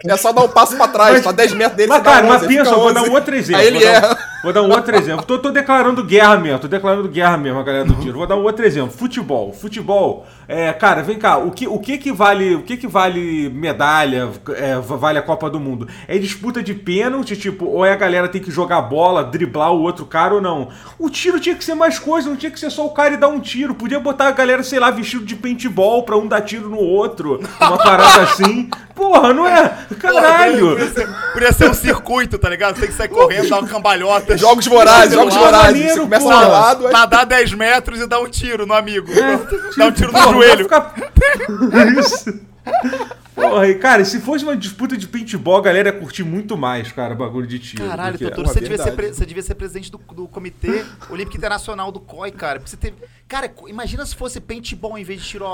[0.04, 2.48] É só dar um passo pra trás, tá 10 metros dele, Mas, cara, mas 11,
[2.48, 3.10] fica pensa, vou dar 11.
[3.10, 3.60] um outro exemplo.
[3.60, 5.24] Aí ele vou, dar um, vou dar um outro exemplo.
[5.24, 8.18] Tô, tô declarando guerra mesmo, tô declarando guerra mesmo, a galera do tiro.
[8.18, 8.90] Vou dar um outro exemplo.
[8.90, 9.52] Futebol.
[9.54, 10.26] Futebol.
[10.46, 14.28] É, cara, vem cá, o que, o que que vale, o que que vale medalha,
[14.54, 15.88] é, vale a Copa do Mundo?
[16.06, 19.80] É disputa de pênalti, tipo, ou é a galera tem que jogar bola, driblar o
[19.80, 20.68] outro cara ou não?
[20.98, 23.16] O tiro tinha que ser mais coisa, não tinha que ser só o cara e
[23.16, 23.74] dar um tiro.
[23.74, 27.40] Podia botar a galera, sei lá, vestido de paintball pra um dar tiro no outro,
[27.60, 28.68] uma parada assim.
[28.94, 29.85] Porra, não é?
[29.98, 30.70] Caralho!
[30.70, 32.74] Podia ser, podia ser um circuito, tá ligado?
[32.74, 34.36] Você tem que sair correndo, dar uma cambalhota.
[34.36, 35.34] Jogos Vorazes, jogos.
[35.34, 35.92] Vorazes.
[35.92, 36.44] Você começa porra.
[36.44, 39.10] do lado, aí Nadar 10 metros e dar um tiro no amigo.
[39.12, 39.38] É.
[39.76, 40.64] Dá um tiro no Porra, joelho.
[40.64, 40.94] ficar-
[42.00, 42.40] Isso.
[43.34, 46.90] Porra, e, cara, se fosse uma disputa de paintball, a galera ia curtir muito mais,
[46.90, 47.86] cara, o bagulho de tiro.
[47.86, 51.36] Caralho, doutor, uma você devia, ser pre- você devia ser presidente do, do Comitê Olímpico
[51.36, 52.58] Internacional do COI, cara.
[52.58, 52.96] Porque você teve...
[53.28, 55.44] Cara, imagina se fosse paintball em vez de tiro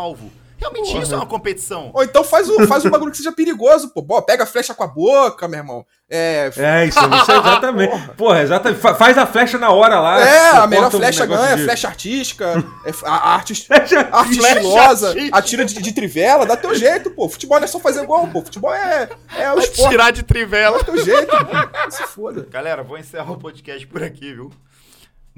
[0.62, 1.90] Realmente isso é uma competição.
[1.92, 4.22] Ou então faz, o, faz um bagulho que seja perigoso, pô.
[4.22, 5.84] Pega a flecha com a boca, meu irmão.
[6.08, 8.08] É, É, isso, isso é exatamente.
[8.16, 8.80] Porra, exatamente.
[8.80, 10.20] Fa- Faz a flecha na hora lá.
[10.20, 14.34] É, a melhor um flecha negócio ganha, de- flecha artística, é, a arte, Flecha arte
[14.36, 15.38] Flecha estilosa, artística.
[15.38, 17.28] atira de, de trivela, dá teu jeito, pô.
[17.28, 18.42] Futebol não é só fazer gol, pô.
[18.42, 20.78] Futebol é, é o esporte, tirar de trivela.
[20.78, 21.90] dá teu jeito, pô.
[21.90, 22.46] Se foda.
[22.50, 24.50] Galera, vou encerrar o podcast por aqui, viu?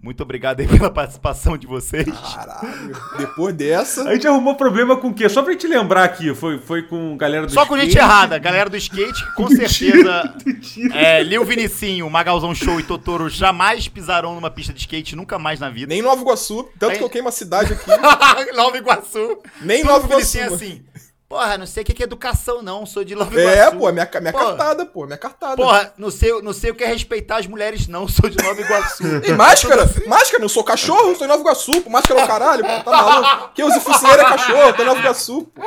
[0.04, 2.04] Muito obrigado aí pela participação de vocês.
[2.06, 4.02] Caralho, depois dessa...
[4.06, 5.26] A gente arrumou problema com o quê?
[5.30, 8.04] Só pra gente lembrar aqui, foi, foi com galera do Só com gente skate.
[8.06, 8.38] errada.
[8.38, 10.34] Galera do skate, com certeza.
[10.92, 15.58] É, Lil Vinicinho, Magalzão Show e Totoro jamais pisarão numa pista de skate, nunca mais
[15.58, 15.88] na vida.
[15.88, 17.88] Nem Nova Iguaçu, tanto Aí- que eu queimo a cidade aqui.
[18.54, 19.38] Nova Iguaçu.
[19.62, 20.64] Nem Nova Vinicinho Iguaçu.
[20.64, 20.82] assim.
[21.28, 22.84] Porra, não sei o que é educação, não.
[22.86, 23.58] Sou de Nova Iguaçu.
[23.58, 24.38] É, pô, minha, minha Pô.
[24.38, 25.56] cartada, pô, minha cartada.
[25.56, 28.06] Porra, não sei, não sei o que é respeitar as mulheres, não.
[28.08, 29.02] Sou de Nova Iguaçu.
[29.24, 29.90] E máscara?
[30.06, 31.90] Máscara, não sou cachorro, sou em Nova Iguaçu, pô.
[31.90, 33.50] Máscara é o caralho, pô, tá maluco?
[33.54, 35.62] Quem usa focinheira é cachorro, tô em Nova Iguaçu, pô.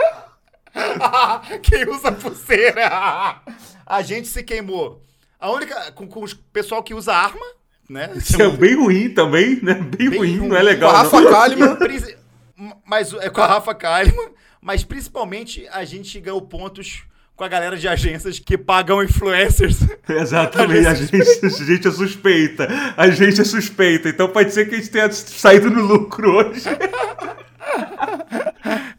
[1.64, 3.42] Quem usa pulseira?
[3.86, 5.02] A gente se queimou.
[5.40, 5.92] A única.
[5.94, 7.46] Com, com o pessoal que usa arma,
[7.90, 8.12] né?
[8.16, 9.74] Isso é bem ruim também, né?
[9.76, 10.48] Bem, Bem ruim, ruim.
[10.50, 10.90] não é legal.
[10.92, 11.32] Com a Rafa não.
[11.32, 11.78] Kalimann.
[12.86, 14.30] Mas é com a Rafa Kalimann,
[14.68, 17.04] mas principalmente a gente ganhou pontos
[17.38, 19.78] com a galera de agências que pagam influencers.
[20.10, 22.68] Exatamente, a gente, a gente é suspeita.
[22.98, 24.10] A gente é suspeita.
[24.10, 26.64] Então pode ser que a gente tenha saído no lucro hoje.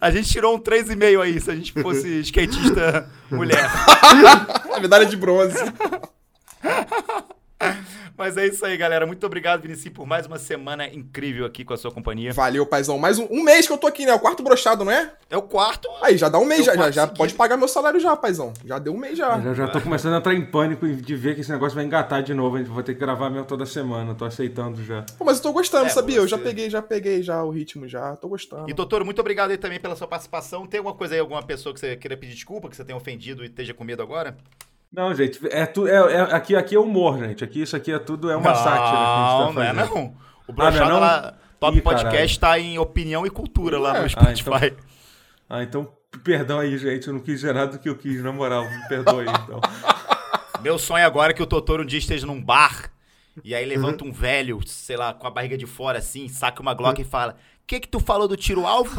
[0.01, 3.59] A gente tirou um 3,5 aí, se a gente fosse skatista mulher.
[4.73, 5.59] A medalha de bronze.
[8.17, 9.07] Mas é isso aí, galera.
[9.07, 12.33] Muito obrigado, Vinicius, por mais uma semana incrível aqui com a sua companhia.
[12.33, 12.99] Valeu, paizão.
[12.99, 14.13] Mais um, um mês que eu tô aqui, né?
[14.13, 15.13] O quarto brochado, não é?
[15.31, 15.89] É o quarto.
[16.03, 18.53] Aí, já dá um mês, Eu já, já, já pode pagar meu salário já, paizão.
[18.65, 19.37] Já deu um mês já.
[19.37, 21.85] Eu já, já tô começando a entrar em pânico de ver que esse negócio vai
[21.85, 22.57] engatar de novo.
[22.57, 24.15] A gente vai ter que gravar mesmo toda semana.
[24.15, 25.03] Tô aceitando já.
[25.17, 26.17] Pô, mas eu tô gostando, É, sabia?
[26.17, 28.17] Eu já você- peguei, já peguei já o ritmo já.
[28.17, 28.69] Tô gostando.
[28.69, 30.67] E, doutor, muito obrigado aí também pela sua participação.
[30.67, 33.43] Tem alguma coisa aí, alguma pessoa que você queira pedir desculpa, que você tenha ofendido
[33.45, 34.37] e esteja com medo agora?
[34.93, 37.45] Não, gente, é tu, é, é- aqui, aqui é humor, gente.
[37.45, 40.05] Aqui isso aqui é tudo é uma sátira a Não, gente tá não é não.
[40.49, 41.01] O Ah, é não?
[41.01, 43.99] lá, Top Ih, Podcast tá em opinião e cultura lá É.
[44.01, 44.75] no Ah, Spotify.
[45.49, 45.93] Ah, então
[46.25, 47.07] perdão aí, gente.
[47.07, 48.65] Eu não quis dizer nada do que eu quis, na moral.
[48.65, 49.61] Me perdoe aí, então.
[50.63, 52.91] Meu sonho agora é que o Totoro um dia esteja num bar
[53.45, 56.75] e aí levanta um velho, sei lá, com a barriga de fora assim, saca uma
[56.75, 57.37] Glock e fala:
[57.69, 58.91] que que tu falou do tiro-alvo?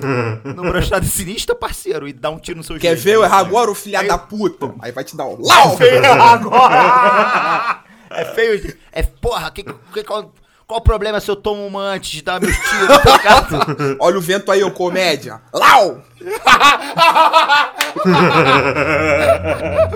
[0.54, 3.00] no brochado sinistro, parceiro, e dá um tiro no seu Quer joelho.
[3.02, 4.74] ver eu errar agora, o filho Aí- da puta?
[4.80, 5.76] Aí vai te dar um lau!
[5.76, 7.80] feio agora!
[8.12, 8.76] É feio.
[8.92, 10.32] É porra, que, que, qual,
[10.66, 13.66] qual o problema se eu tomo uma antes de dar meus tiros, tá?
[14.00, 15.40] Olha o vento aí, ô comédia.
[15.54, 16.02] Lau!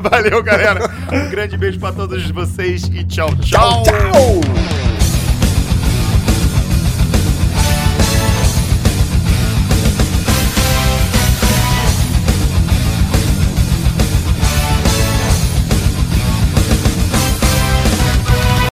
[0.01, 0.89] Valeu, galera.
[1.13, 3.83] Um grande beijo pra todos vocês e tchau, tchau.
[3.83, 4.84] Tchau!